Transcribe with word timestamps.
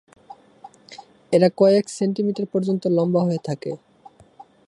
এরা 1.33 1.49
কয়েক 1.57 1.85
সেন্টিমিটার 1.89 2.45
পর্যন্ত 2.45 2.83
লম্বা 2.87 3.21
হয়ে 3.23 3.41
থাকে। 3.43 3.71